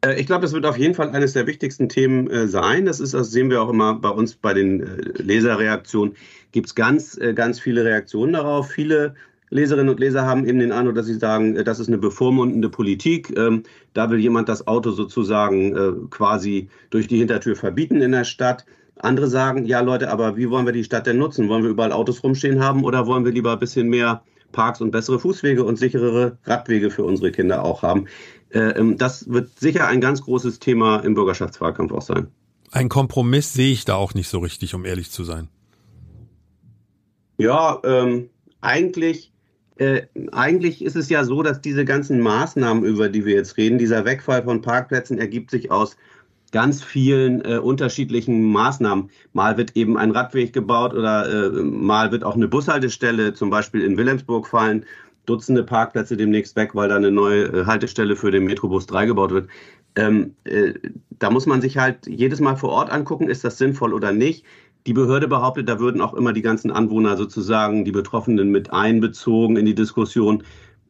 [0.00, 2.86] Äh, ich glaube, das wird auf jeden Fall eines der wichtigsten Themen äh, sein.
[2.86, 6.14] Das ist, das sehen wir auch immer bei uns bei den äh, Leserreaktionen.
[6.52, 8.70] Gibt es ganz, ganz viele Reaktionen darauf.
[8.70, 9.14] Viele
[9.50, 12.68] Leserinnen und Leser haben eben den Eindruck, dass sie sagen, äh, das ist eine bevormundende
[12.68, 13.36] Politik.
[13.36, 13.62] Ähm,
[13.94, 18.64] da will jemand das Auto sozusagen äh, quasi durch die Hintertür verbieten in der Stadt.
[18.96, 21.48] Andere sagen, ja Leute, aber wie wollen wir die Stadt denn nutzen?
[21.48, 24.90] Wollen wir überall Autos rumstehen haben oder wollen wir lieber ein bisschen mehr Parks und
[24.90, 28.06] bessere Fußwege und sicherere Radwege für unsere Kinder auch haben?
[28.50, 32.28] Äh, ähm, das wird sicher ein ganz großes Thema im Bürgerschaftswahlkampf auch sein.
[32.70, 35.48] Ein Kompromiss sehe ich da auch nicht so richtig, um ehrlich zu sein.
[37.38, 38.30] Ja, ähm,
[38.60, 39.32] eigentlich
[39.78, 43.78] äh, eigentlich ist es ja so, dass diese ganzen Maßnahmen, über die wir jetzt reden,
[43.78, 45.96] dieser Wegfall von Parkplätzen ergibt sich aus
[46.50, 49.10] ganz vielen äh, unterschiedlichen Maßnahmen.
[49.32, 53.82] Mal wird eben ein Radweg gebaut oder äh, mal wird auch eine Bushaltestelle zum Beispiel
[53.82, 54.84] in Wilhelmsburg fallen.
[55.28, 59.30] Dutzende Parkplätze demnächst weg, weil da eine neue äh, Haltestelle für den Metrobus 3 gebaut
[59.30, 59.48] wird.
[59.94, 60.74] Ähm, äh,
[61.10, 64.44] da muss man sich halt jedes Mal vor Ort angucken, ist das sinnvoll oder nicht.
[64.86, 69.56] Die Behörde behauptet, da würden auch immer die ganzen Anwohner sozusagen, die Betroffenen mit einbezogen
[69.56, 70.44] in die Diskussion.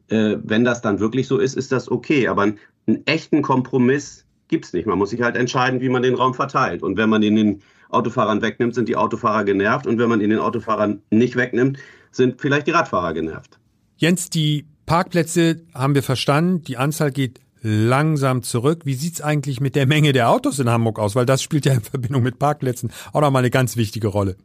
[0.07, 2.27] Äh, wenn das dann wirklich so ist, ist das okay.
[2.27, 4.85] Aber einen, einen echten Kompromiss gibt es nicht.
[4.85, 6.81] Man muss sich halt entscheiden, wie man den Raum verteilt.
[6.81, 9.85] Und wenn man ihn den Autofahrern wegnimmt, sind die Autofahrer genervt.
[9.87, 11.77] Und wenn man ihn den Autofahrern nicht wegnimmt,
[12.11, 13.58] sind vielleicht die Radfahrer genervt.
[13.99, 16.63] Jens, die Parkplätze haben wir verstanden.
[16.63, 18.85] Die Anzahl geht langsam zurück.
[18.85, 21.17] Wie sieht's eigentlich mit der Menge der Autos in Hamburg aus?
[21.17, 24.37] Weil das spielt ja in Verbindung mit Parkplätzen auch nochmal eine ganz wichtige Rolle.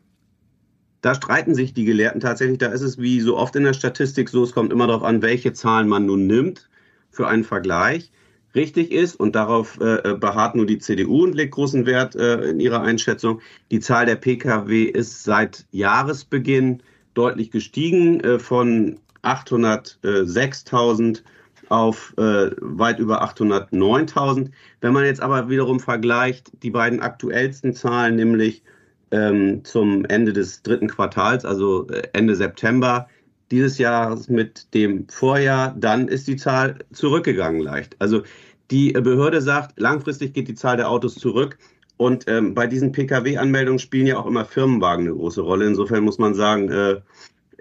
[1.02, 2.58] Da streiten sich die Gelehrten tatsächlich.
[2.58, 5.22] Da ist es wie so oft in der Statistik so, es kommt immer darauf an,
[5.22, 6.68] welche Zahlen man nun nimmt
[7.12, 8.10] für einen Vergleich.
[8.56, 12.58] Richtig ist, und darauf äh, beharrt nur die CDU und legt großen Wert äh, in
[12.58, 13.40] ihrer Einschätzung,
[13.70, 16.82] die Zahl der Pkw ist seit Jahresbeginn
[17.14, 21.22] deutlich gestiegen äh, von 806.000
[21.68, 24.50] auf äh, weit über 809.000.
[24.80, 28.62] Wenn man jetzt aber wiederum vergleicht die beiden aktuellsten Zahlen, nämlich
[29.10, 33.08] ähm, zum Ende des dritten Quartals, also äh, Ende September
[33.50, 37.96] dieses Jahres mit dem Vorjahr, dann ist die Zahl zurückgegangen leicht.
[37.98, 38.22] Also
[38.70, 41.58] die Behörde sagt, langfristig geht die Zahl der Autos zurück.
[41.96, 45.66] Und ähm, bei diesen Pkw-Anmeldungen spielen ja auch immer Firmenwagen eine große Rolle.
[45.66, 47.00] Insofern muss man sagen, äh,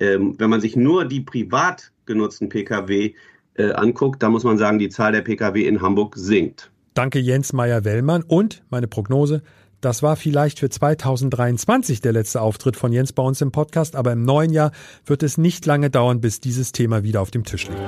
[0.03, 3.13] äh, wenn man sich nur die privat genutzten Pkw
[3.55, 6.71] äh, anguckt, da muss man sagen, die Zahl der Pkw in Hamburg sinkt.
[6.93, 9.41] Danke Jens Meyer-Wellmann und meine Prognose,
[9.81, 14.13] das war vielleicht für 2023 der letzte Auftritt von Jens bei uns im Podcast, aber
[14.13, 14.71] im neuen Jahr
[15.05, 17.81] wird es nicht lange dauern, bis dieses Thema wieder auf dem Tisch liegt.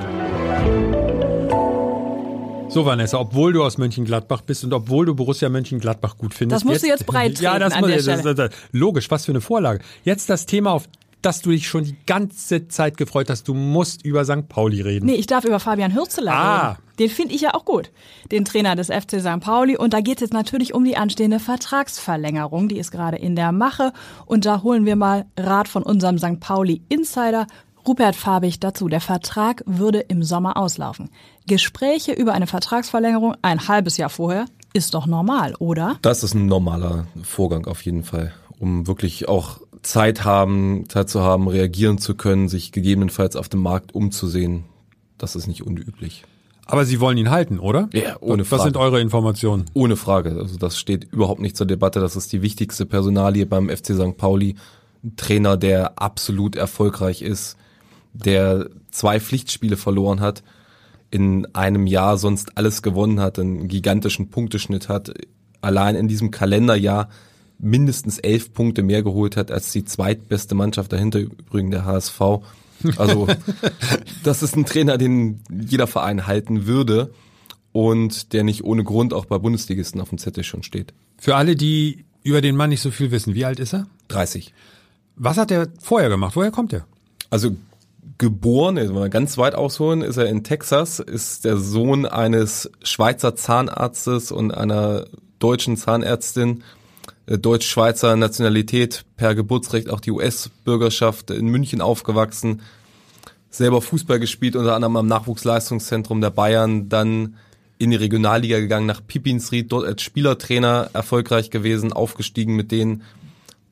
[2.68, 6.60] So, Vanessa, obwohl du aus Mönchengladbach bist und obwohl du Borussia Mönchengladbach gut findest.
[6.60, 9.32] Das musst jetzt, du jetzt breit Ja, das, muss, das, das, das, logisch, was für
[9.32, 9.80] eine Vorlage.
[10.04, 10.88] Jetzt das Thema, auf
[11.22, 13.48] dass du dich schon die ganze Zeit gefreut hast.
[13.48, 14.48] Du musst über St.
[14.48, 15.06] Pauli reden.
[15.06, 16.68] Nee, ich darf über Fabian Hürzeler ah.
[16.68, 16.82] reden.
[16.98, 17.90] Den finde ich ja auch gut,
[18.30, 19.40] den Trainer des FC St.
[19.40, 19.76] Pauli.
[19.76, 22.68] Und da geht es jetzt natürlich um die anstehende Vertragsverlängerung.
[22.68, 23.92] Die ist gerade in der Mache.
[24.24, 26.40] Und da holen wir mal Rat von unserem St.
[26.40, 27.46] Pauli Insider.
[27.86, 28.88] Rupert Fabig dazu.
[28.88, 31.10] Der Vertrag würde im Sommer auslaufen.
[31.46, 35.96] Gespräche über eine Vertragsverlängerung ein halbes Jahr vorher ist doch normal, oder?
[36.02, 41.22] Das ist ein normaler Vorgang auf jeden Fall, um wirklich auch Zeit haben, Zeit zu
[41.22, 44.64] haben, reagieren zu können, sich gegebenenfalls auf dem Markt umzusehen.
[45.18, 46.24] Das ist nicht unüblich.
[46.66, 47.88] Aber Sie wollen ihn halten, oder?
[47.92, 48.58] Ja, ohne Frage.
[48.58, 49.66] Was sind eure Informationen?
[49.72, 50.30] Ohne Frage.
[50.30, 52.00] Also das steht überhaupt nicht zur Debatte.
[52.00, 54.16] Das ist die wichtigste Personalie beim FC St.
[54.16, 54.56] Pauli.
[55.04, 57.56] Ein Trainer, der absolut erfolgreich ist,
[58.12, 60.42] der zwei Pflichtspiele verloren hat,
[61.10, 65.12] in einem Jahr sonst alles gewonnen hat, einen gigantischen Punkteschnitt hat,
[65.60, 67.08] allein in diesem Kalenderjahr
[67.58, 72.20] mindestens elf Punkte mehr geholt hat als die zweitbeste Mannschaft dahinter, übrigens der HSV.
[72.96, 73.26] Also
[74.22, 77.12] das ist ein Trainer, den jeder Verein halten würde
[77.72, 80.92] und der nicht ohne Grund auch bei Bundesligisten auf dem Zettel schon steht.
[81.18, 83.86] Für alle, die über den Mann nicht so viel wissen, wie alt ist er?
[84.08, 84.52] 30.
[85.16, 86.36] Was hat er vorher gemacht?
[86.36, 86.86] Woher kommt er?
[87.30, 87.56] Also
[88.18, 93.36] geboren, wenn wir ganz weit ausholen, ist er in Texas, ist der Sohn eines Schweizer
[93.36, 95.06] Zahnarztes und einer
[95.38, 96.62] deutschen Zahnärztin
[97.26, 102.62] Deutsch-Schweizer Nationalität, per Geburtsrecht auch die US-Bürgerschaft, in München aufgewachsen,
[103.50, 107.36] selber Fußball gespielt, unter anderem am Nachwuchsleistungszentrum der Bayern, dann
[107.78, 113.02] in die Regionalliga gegangen, nach Pipinsried, dort als Spielertrainer erfolgreich gewesen, aufgestiegen mit denen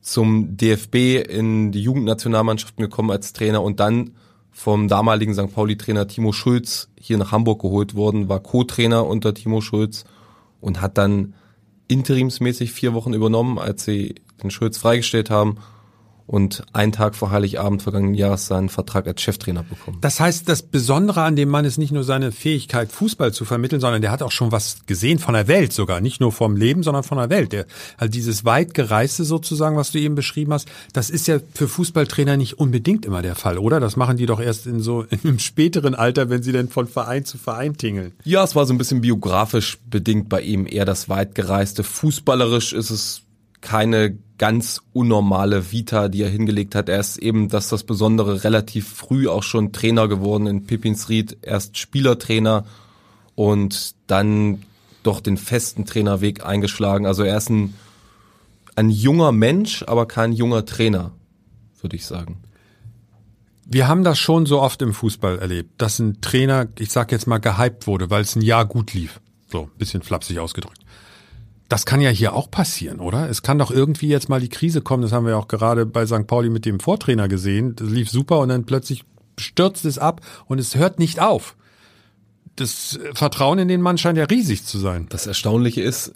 [0.00, 4.10] zum DFB in die Jugendnationalmannschaften gekommen als Trainer und dann
[4.50, 5.52] vom damaligen St.
[5.52, 10.04] Pauli-Trainer Timo Schulz hier nach Hamburg geholt worden, war Co-Trainer unter Timo Schulz
[10.60, 11.34] und hat dann
[11.88, 15.58] interimsmäßig vier Wochen übernommen, als sie den Schulz freigestellt haben
[16.26, 19.98] und einen Tag vor Heiligabend vergangenen Jahres seinen Vertrag als Cheftrainer bekommen.
[20.00, 23.80] Das heißt, das Besondere an dem Mann ist nicht nur seine Fähigkeit, Fußball zu vermitteln,
[23.80, 26.00] sondern der hat auch schon was gesehen von der Welt sogar.
[26.00, 27.52] Nicht nur vom Leben, sondern von der Welt.
[27.52, 27.66] Der,
[27.98, 32.58] also dieses weitgereiste sozusagen, was du eben beschrieben hast, das ist ja für Fußballtrainer nicht
[32.58, 33.80] unbedingt immer der Fall, oder?
[33.80, 36.87] Das machen die doch erst in so in einem späteren Alter, wenn sie denn von
[36.87, 38.12] Verein zu Verein tingeln.
[38.24, 41.84] Ja, es war so ein bisschen biografisch bedingt bei ihm eher das weitgereiste.
[41.84, 43.24] Fußballerisch ist es
[43.64, 46.88] keine ganz unnormale Vita, die er hingelegt hat.
[46.88, 51.79] Er ist eben, dass das Besondere, relativ früh auch schon Trainer geworden in Pippinsried, erst
[51.79, 52.66] Spielertrainer
[53.35, 54.62] und dann
[55.03, 57.07] doch den festen Trainerweg eingeschlagen.
[57.07, 57.74] Also er ist ein,
[58.77, 61.12] ein junger Mensch, aber kein junger Trainer,
[61.81, 62.38] würde ich sagen.
[63.64, 67.27] Wir haben das schon so oft im Fußball erlebt, dass ein Trainer, ich sag jetzt
[67.27, 69.20] mal, gehypt wurde, weil es ein Jahr gut lief.
[69.50, 70.83] So, bisschen flapsig ausgedrückt.
[71.68, 73.29] Das kann ja hier auch passieren, oder?
[73.31, 75.03] Es kann doch irgendwie jetzt mal die Krise kommen.
[75.03, 76.27] Das haben wir auch gerade bei St.
[76.27, 77.74] Pauli mit dem Vortrainer gesehen.
[77.77, 79.05] Das lief super und dann plötzlich
[79.38, 81.57] stürzt es ab und es hört nicht auf.
[82.57, 85.07] Das Vertrauen in den Mann scheint ja riesig zu sein.
[85.09, 86.12] Das Erstaunliche ist,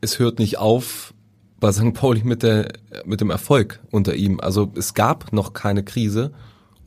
[0.00, 1.12] es hört nicht auf
[1.60, 1.94] bei St.
[1.94, 2.72] Pauli mit, der,
[3.04, 4.40] mit dem Erfolg unter ihm.
[4.40, 6.32] Also es gab noch keine Krise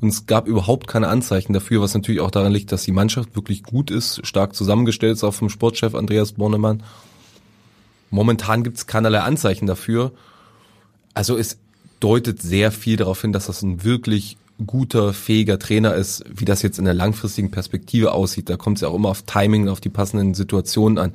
[0.02, 3.36] und es gab überhaupt keine Anzeichen dafür, was natürlich auch daran liegt, dass die Mannschaft
[3.36, 6.84] wirklich gut ist, stark zusammengestellt ist, auch vom Sportchef Andreas Bornemann
[8.10, 10.12] Momentan gibt es keinerlei Anzeichen dafür.
[11.14, 11.58] Also es
[12.00, 16.24] deutet sehr viel darauf hin, dass das ein wirklich guter, fähiger Trainer ist.
[16.30, 19.24] Wie das jetzt in der langfristigen Perspektive aussieht, da kommt es ja auch immer auf
[19.24, 21.14] Timing, auf die passenden Situationen an.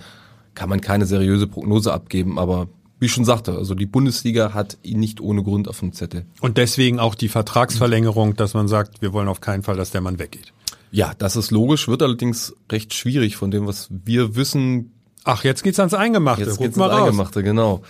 [0.54, 4.76] Kann man keine seriöse Prognose abgeben, aber wie ich schon sagte, also die Bundesliga hat
[4.82, 6.26] ihn nicht ohne Grund auf dem Zettel.
[6.42, 10.02] Und deswegen auch die Vertragsverlängerung, dass man sagt, wir wollen auf keinen Fall, dass der
[10.02, 10.52] Mann weggeht.
[10.92, 14.92] Ja, das ist logisch, wird allerdings recht schwierig von dem, was wir wissen,
[15.24, 16.44] Ach, jetzt geht's ans Eingemachte.
[16.44, 17.82] Jetzt geht's ans Eingemachte, genau.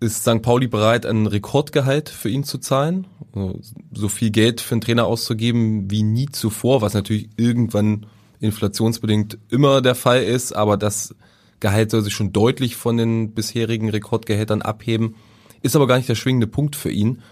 [0.00, 0.42] Ist St.
[0.42, 3.06] Pauli bereit, ein Rekordgehalt für ihn zu zahlen?
[3.34, 3.60] Also,
[3.92, 8.06] so viel Geld für einen Trainer auszugeben wie nie zuvor, was natürlich irgendwann
[8.40, 11.14] inflationsbedingt immer der Fall ist, aber das
[11.60, 15.14] Gehalt soll sich schon deutlich von den bisherigen Rekordgehältern abheben.
[15.62, 17.22] Ist aber gar nicht der schwingende Punkt für ihn.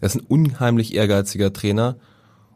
[0.00, 1.96] Er ist ein unheimlich ehrgeiziger Trainer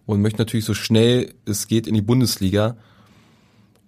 [0.07, 2.77] und möchte natürlich so schnell es geht in die Bundesliga.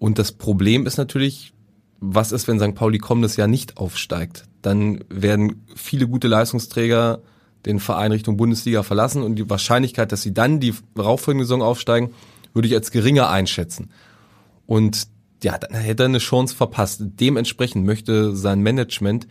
[0.01, 1.55] Und das Problem ist natürlich,
[2.01, 2.75] was ist, wenn St.
[2.75, 4.45] Pauli kommendes Jahr nicht aufsteigt?
[4.63, 7.21] Dann werden viele gute Leistungsträger
[7.65, 12.13] den Verein Richtung Bundesliga verlassen und die Wahrscheinlichkeit, dass sie dann die rauffolgende Saison aufsteigen,
[12.55, 13.91] würde ich als geringer einschätzen.
[14.67, 15.09] Und
[15.43, 17.03] ja, dann hätte er eine Chance verpasst.
[17.03, 19.27] Dementsprechend möchte sein Management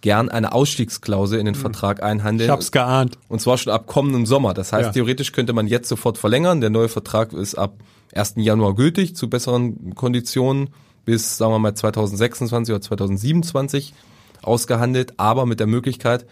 [0.00, 1.60] gern eine Ausstiegsklausel in den hm.
[1.60, 2.48] Vertrag einhandeln.
[2.48, 3.18] Ich hab's geahnt.
[3.28, 4.54] Und zwar schon ab kommenden Sommer.
[4.54, 4.92] Das heißt, ja.
[4.92, 6.60] theoretisch könnte man jetzt sofort verlängern.
[6.60, 7.74] Der neue Vertrag ist ab
[8.14, 8.34] 1.
[8.36, 10.70] Januar gültig zu besseren Konditionen
[11.04, 13.94] bis, sagen wir mal, 2026 oder 2027
[14.42, 16.26] ausgehandelt, aber mit der Möglichkeit,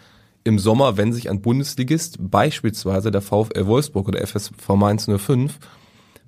[0.45, 5.59] im Sommer, wenn sich ein Bundesligist, beispielsweise der VfL Wolfsburg oder FSV Mainz 05,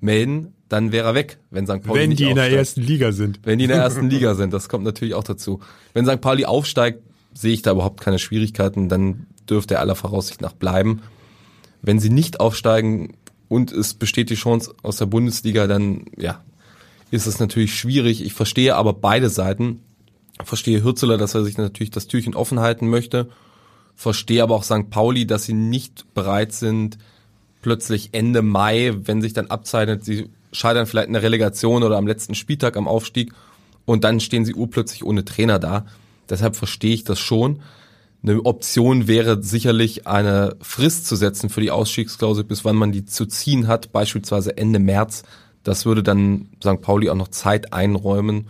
[0.01, 1.83] melden, dann wäre er weg, wenn St.
[1.83, 2.31] Pauli Wenn die aufsteigt.
[2.31, 3.41] in der ersten Liga sind.
[3.45, 5.61] Wenn die in der ersten Liga sind, das kommt natürlich auch dazu.
[5.95, 6.21] Wenn St.
[6.21, 7.03] Pauli aufsteigt,
[7.35, 11.03] sehe ich da überhaupt keine Schwierigkeiten, dann dürfte er aller Voraussicht nach bleiben.
[11.83, 13.15] Wenn sie nicht aufsteigen
[13.49, 16.43] und es besteht die Chance aus der Bundesliga, dann ja,
[17.11, 18.25] ist es natürlich schwierig.
[18.25, 19.81] Ich verstehe aber beide Seiten.
[20.41, 23.29] Ich verstehe Hürzeler, dass er sich natürlich das Türchen offen halten möchte.
[23.97, 24.91] Verstehe aber auch St.
[24.91, 26.99] Pauli, dass sie nicht bereit sind,
[27.63, 32.07] plötzlich Ende Mai, wenn sich dann abzeichnet, sie scheitern vielleicht in der Relegation oder am
[32.07, 33.33] letzten Spieltag am Aufstieg
[33.85, 35.87] und dann stehen sie urplötzlich ohne Trainer da.
[36.29, 37.61] Deshalb verstehe ich das schon.
[38.23, 43.05] Eine Option wäre sicherlich eine Frist zu setzen für die Ausstiegsklausel, bis wann man die
[43.05, 45.23] zu ziehen hat, beispielsweise Ende März.
[45.63, 46.81] Das würde dann St.
[46.81, 48.49] Pauli auch noch Zeit einräumen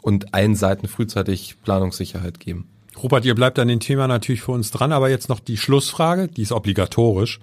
[0.00, 2.68] und allen Seiten frühzeitig Planungssicherheit geben.
[3.02, 6.28] Robert, ihr bleibt an dem Thema natürlich für uns dran, aber jetzt noch die Schlussfrage,
[6.28, 7.40] die ist obligatorisch.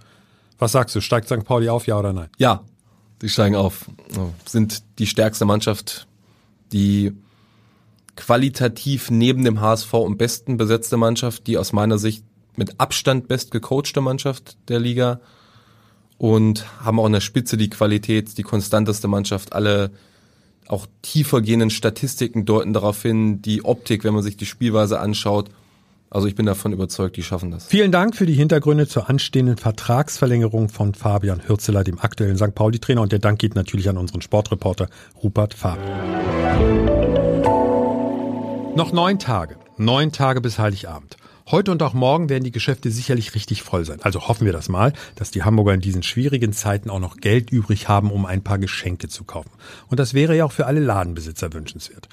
[0.58, 1.44] Was sagst du, steigt St.
[1.44, 2.30] Pauli auf, ja oder nein?
[2.38, 2.64] Ja,
[3.22, 3.90] die steigen auf.
[4.46, 6.08] Sind die stärkste Mannschaft,
[6.72, 7.14] die
[8.16, 12.24] qualitativ neben dem HSV am besten besetzte Mannschaft, die aus meiner Sicht
[12.56, 15.22] mit Abstand best gecoachte Mannschaft der Liga
[16.20, 19.54] und haben auch in der Spitze die Qualität, die konstanteste Mannschaft.
[19.54, 19.90] Alle
[20.68, 25.50] auch tiefer gehenden Statistiken deuten darauf hin, die Optik, wenn man sich die Spielweise anschaut.
[26.12, 27.68] Also ich bin davon überzeugt, die schaffen das.
[27.68, 32.54] Vielen Dank für die Hintergründe zur anstehenden Vertragsverlängerung von Fabian Hürzeler, dem aktuellen St.
[32.54, 33.02] Pauli-Trainer.
[33.02, 34.90] Und der Dank geht natürlich an unseren Sportreporter
[35.24, 35.82] Rupert Faber.
[38.76, 39.56] Noch neun Tage.
[39.78, 41.16] Neun Tage bis Heiligabend.
[41.52, 44.00] Heute und auch morgen werden die Geschäfte sicherlich richtig voll sein.
[44.04, 47.50] Also hoffen wir das mal, dass die Hamburger in diesen schwierigen Zeiten auch noch Geld
[47.50, 49.50] übrig haben, um ein paar Geschenke zu kaufen.
[49.88, 52.08] Und das wäre ja auch für alle Ladenbesitzer wünschenswert.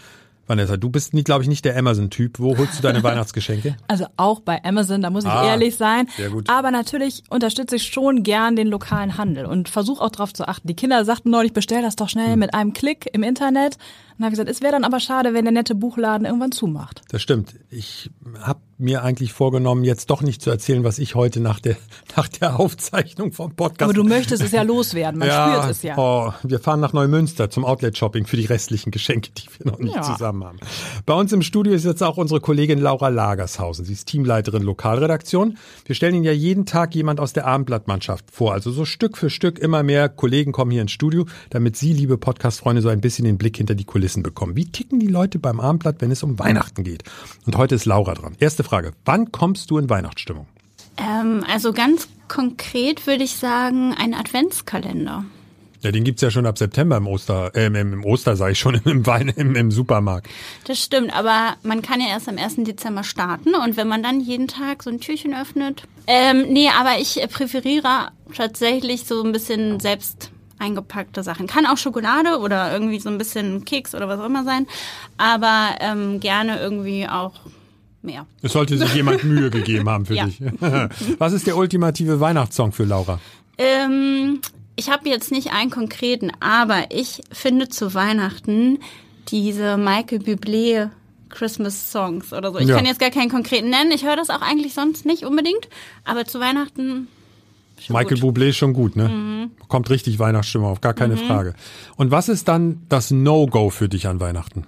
[0.49, 2.38] Vanessa, du bist, glaube ich, nicht der Amazon-Typ.
[2.38, 3.77] Wo holst du deine Weihnachtsgeschenke?
[3.88, 6.09] Also auch bei Amazon, da muss ich Ah, ehrlich sein.
[6.16, 6.49] sehr gut.
[6.49, 10.68] Aber natürlich unterstütze ich schon gern den lokalen Handel und versuche auch darauf zu achten.
[10.68, 12.38] Die Kinder sagten neulich, bestell das doch schnell Hm.
[12.38, 13.77] mit einem Klick im Internet.
[14.18, 17.02] Und habe gesagt, es wäre dann aber schade, wenn der nette Buchladen irgendwann zumacht.
[17.11, 17.55] Das stimmt.
[17.68, 21.76] Ich habe mir eigentlich vorgenommen, jetzt doch nicht zu erzählen, was ich heute nach der,
[22.16, 23.83] nach der Aufzeichnung vom Podcast.
[23.83, 25.96] Aber du möchtest es ja loswerden, man spürt es ja.
[25.98, 29.94] Oh, wir fahren nach Neumünster zum Outlet-Shopping für die restlichen Geschenke, die wir noch nicht
[29.96, 30.02] Ja.
[30.02, 30.59] zusammen haben.
[31.05, 33.85] Bei uns im Studio ist jetzt auch unsere Kollegin Laura Lagershausen.
[33.85, 35.59] Sie ist Teamleiterin Lokalredaktion.
[35.85, 38.52] Wir stellen Ihnen ja jeden Tag jemand aus der Abendblattmannschaft vor.
[38.52, 42.16] Also so Stück für Stück immer mehr Kollegen kommen hier ins Studio, damit Sie, liebe
[42.18, 44.57] Podcast-Freunde, so ein bisschen den Blick hinter die Kulissen bekommen.
[44.57, 47.05] Wie ticken die Leute beim Abendblatt, wenn es um Weihnachten geht?
[47.47, 48.37] Und heute ist Laura dran.
[48.38, 48.92] Erste Frage.
[49.05, 50.47] Wann kommst du in Weihnachtsstimmung?
[50.97, 55.25] Ähm, also ganz konkret würde ich sagen, ein Adventskalender.
[55.83, 58.59] Ja, den gibt's ja schon ab September im Oster, äh, im, im Oster sage ich
[58.59, 60.29] schon, im, Wein, im, im Supermarkt.
[60.64, 62.57] Das stimmt, aber man kann ja erst am 1.
[62.64, 65.85] Dezember starten und wenn man dann jeden Tag so ein Türchen öffnet.
[66.07, 71.47] Ähm, nee, aber ich präferiere tatsächlich so ein bisschen selbst eingepackte Sachen.
[71.47, 74.66] Kann auch Schokolade oder irgendwie so ein bisschen Keks oder was auch immer sein,
[75.19, 77.33] aber ähm, gerne irgendwie auch
[78.03, 78.27] mehr.
[78.42, 80.27] Es sollte sich jemand Mühe gegeben haben für Ja.
[80.27, 80.40] dich.
[81.19, 83.19] Was ist der ultimative Weihnachtssong für Laura?
[83.59, 84.40] Ähm,
[84.77, 88.79] ich habe jetzt nicht einen konkreten, aber ich finde zu Weihnachten
[89.29, 90.90] diese Michael Bublé
[91.31, 92.59] Christmas Songs oder so.
[92.59, 92.77] Ich Ja.
[92.77, 93.90] kann jetzt gar keinen konkreten nennen.
[93.90, 95.69] Ich höre das auch eigentlich sonst nicht unbedingt,
[96.05, 97.09] aber zu Weihnachten
[97.89, 98.37] Michael gut.
[98.37, 99.09] Bublé ist schon gut, ne?
[99.09, 99.51] Mhm.
[99.69, 101.55] Kommt richtig Weihnachtsstimmung auf, gar keine Frage.
[101.97, 104.67] Und was ist dann das No-Go für dich an Weihnachten?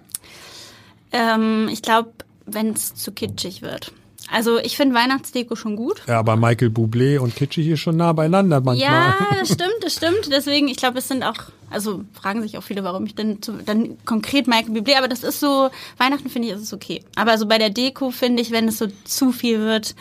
[1.12, 2.10] Ähm, ich glaube,
[2.46, 3.92] wenn es zu kitschig wird.
[4.30, 6.02] Also ich finde Weihnachtsdeko schon gut.
[6.06, 8.90] Ja, aber Michael Bublé und Kitschig hier schon nah beieinander manchmal.
[8.90, 10.30] Ja, das stimmt, das stimmt.
[10.30, 11.36] Deswegen, ich glaube, es sind auch,
[11.70, 15.22] also fragen sich auch viele, warum ich denn zu, dann konkret Michael Bublé, aber das
[15.22, 17.02] ist so, Weihnachten finde ich, ist es okay.
[17.16, 19.94] Aber so bei der Deko finde ich, wenn es so zu viel wird,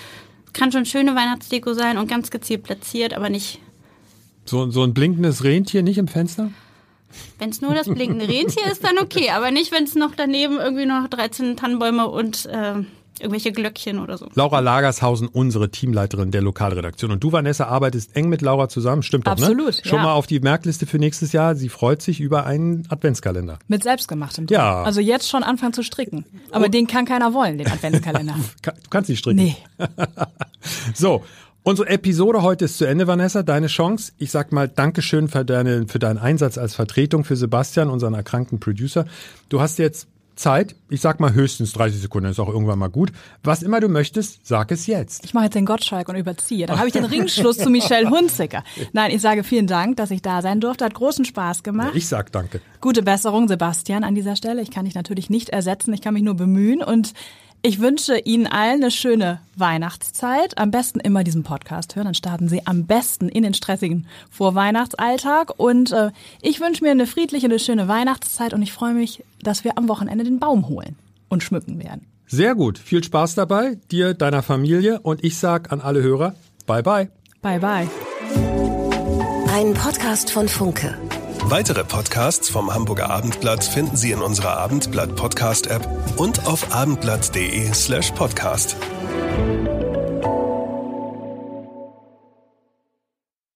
[0.57, 3.59] kann schon schöne Weihnachtsdeko sein und ganz gezielt platziert, aber nicht,
[4.45, 6.51] So, so ein blinkendes Rentier nicht im Fenster?
[7.39, 10.57] wenn es nur das blinkende Rentier ist, dann okay, aber nicht, wenn es noch daneben
[10.57, 12.73] irgendwie noch 13 Tannenbäume und äh,
[13.19, 14.27] irgendwelche Glöckchen oder so.
[14.35, 17.11] Laura Lagershausen, unsere Teamleiterin der Lokalredaktion.
[17.11, 19.03] Und du, Vanessa, arbeitest eng mit Laura zusammen.
[19.03, 19.81] Stimmt doch, Absolut, ne?
[19.83, 20.03] Schon ja.
[20.03, 21.55] mal auf die Merkliste für nächstes Jahr.
[21.55, 23.59] Sie freut sich über einen Adventskalender.
[23.67, 24.47] Mit selbstgemachtem.
[24.49, 24.83] Ja.
[24.83, 26.25] Also jetzt schon anfangen zu stricken.
[26.51, 28.35] Aber den kann keiner wollen, den Adventskalender.
[28.61, 29.37] Ka- Du kannst nicht stricken.
[29.43, 29.55] nee.
[30.93, 31.23] So,
[31.63, 33.43] unsere Episode heute ist zu Ende, Vanessa.
[33.43, 34.11] Deine Chance.
[34.17, 38.59] Ich sag mal Dankeschön für, deine, für deinen Einsatz als Vertretung für Sebastian, unseren erkrankten
[38.59, 39.05] Producer.
[39.49, 40.75] Du hast jetzt Zeit.
[40.89, 43.11] Ich sag mal höchstens 30 Sekunden, ist auch irgendwann mal gut.
[43.43, 45.25] Was immer du möchtest, sag es jetzt.
[45.25, 46.65] Ich mache jetzt den Gottschalk und überziehe.
[46.65, 48.63] Dann habe ich den Ringschluss zu Michelle Hunziker.
[48.93, 50.85] Nein, ich sage vielen Dank, dass ich da sein durfte.
[50.85, 51.91] Hat großen Spaß gemacht.
[51.93, 52.61] Ich sag danke.
[52.79, 54.61] Gute Besserung, Sebastian, an dieser Stelle.
[54.61, 57.13] Ich kann dich natürlich nicht ersetzen, ich kann mich nur bemühen und
[57.61, 60.57] ich wünsche Ihnen allen eine schöne Weihnachtszeit.
[60.57, 65.53] Am besten immer diesen Podcast hören, dann starten Sie am besten in den stressigen Vorweihnachtsalltag.
[65.57, 69.63] Und äh, ich wünsche mir eine friedliche, eine schöne Weihnachtszeit und ich freue mich, dass
[69.63, 70.95] wir am Wochenende den Baum holen
[71.29, 72.05] und schmücken werden.
[72.27, 72.77] Sehr gut.
[72.77, 74.99] Viel Spaß dabei, dir, deiner Familie.
[74.99, 77.09] Und ich sag an alle Hörer, bye bye.
[77.41, 77.87] Bye, bye.
[79.53, 80.97] Ein Podcast von Funke.
[81.49, 87.73] Weitere Podcasts vom Hamburger Abendblatt finden Sie in unserer Abendblatt Podcast App und auf abendblatt.de
[87.73, 88.75] slash podcast.